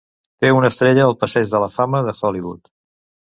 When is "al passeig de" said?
1.09-1.61